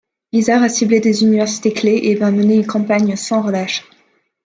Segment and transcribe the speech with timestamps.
[0.33, 3.83] Isard a ciblé des universités clefs et a mené campagne sans relâche.